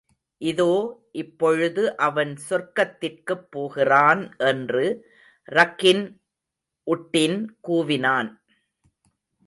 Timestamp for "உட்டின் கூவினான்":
6.87-8.29